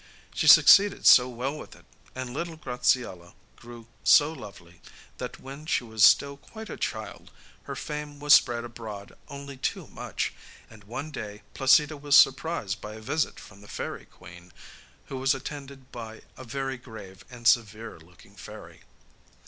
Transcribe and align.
She 0.33 0.47
succeeded 0.47 1.05
so 1.05 1.29
well 1.29 1.55
with 1.55 1.75
it, 1.75 1.85
and 2.15 2.31
little 2.33 2.57
Graziella 2.57 3.35
grew 3.55 3.85
so 4.03 4.33
lovely, 4.33 4.81
that 5.19 5.39
when 5.39 5.67
she 5.67 5.83
was 5.83 6.03
still 6.03 6.37
quite 6.37 6.71
a 6.71 6.75
child 6.77 7.29
her 7.65 7.75
fame 7.75 8.19
was 8.19 8.33
spread 8.33 8.63
abroad 8.63 9.15
only 9.27 9.57
too 9.57 9.85
much, 9.85 10.33
and 10.71 10.85
one 10.85 11.11
day 11.11 11.43
Placida 11.53 11.97
was 11.97 12.15
surprised 12.15 12.81
by 12.81 12.95
a 12.95 12.99
visit 12.99 13.39
from 13.39 13.61
the 13.61 13.67
Fairy 13.67 14.05
Queen, 14.07 14.51
who 15.05 15.17
was 15.19 15.35
attended 15.35 15.91
by 15.91 16.23
a 16.35 16.43
very 16.43 16.77
grave 16.79 17.23
and 17.29 17.47
severe 17.47 17.99
looking 17.99 18.35
fairy. 18.35 18.81